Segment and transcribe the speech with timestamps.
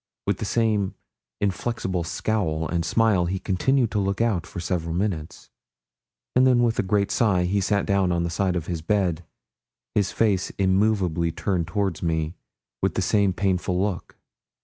[0.25, 0.95] With the same
[1.39, 5.51] inflexible scowl and smile, he continued to look out for several minutes,
[6.35, 9.23] and then with a great sigh, he sat down on the side of his bed,
[9.93, 12.33] his face immovably turned towards me,
[12.81, 14.17] with the same painful look.